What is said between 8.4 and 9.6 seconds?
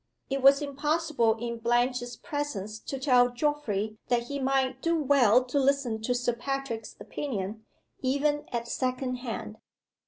at second hand.